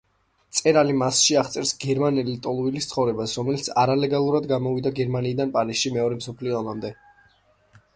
[0.53, 6.97] მწერალი მასში აღწერს გერმანელი ლტოლვილის ცხოვრებას, რომელიც არალეგალურად გადმოვიდა გერმანიიდან პარიზში მეორე მსოფლიო ომამდე.